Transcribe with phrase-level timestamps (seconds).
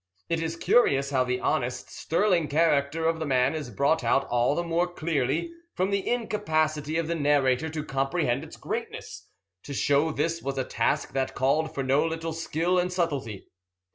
[0.29, 4.55] It is curious how the honest, sterling character of the man is brought out all
[4.55, 9.29] the more clearly from the incapacity of the narrator to comprehend its greatness
[9.61, 13.45] to show this was a task that called for no little skill and subtlety.